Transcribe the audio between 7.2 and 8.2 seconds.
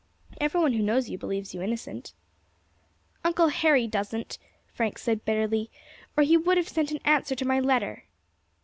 to my letter."